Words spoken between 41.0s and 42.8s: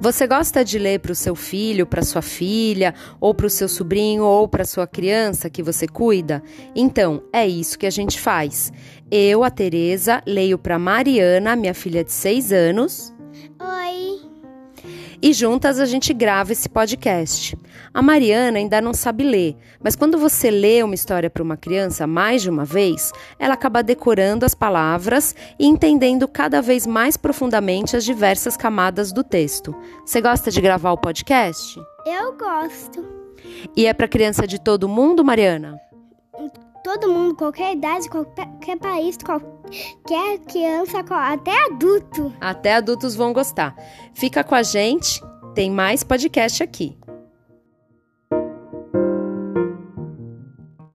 até adulto. Até